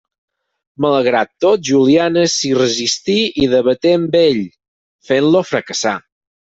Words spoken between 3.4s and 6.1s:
i debaté amb ell, fent-lo fracassar.